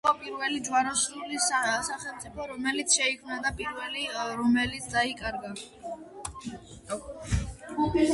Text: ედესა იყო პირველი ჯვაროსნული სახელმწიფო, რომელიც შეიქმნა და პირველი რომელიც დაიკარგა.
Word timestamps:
ედესა 0.01 0.09
იყო 0.13 0.19
პირველი 0.29 0.59
ჯვაროსნული 0.67 1.35
სახელმწიფო, 1.47 2.47
რომელიც 2.51 2.95
შეიქმნა 2.99 3.37
და 3.43 3.51
პირველი 3.59 4.07
რომელიც 4.39 4.89
დაიკარგა. 4.95 5.53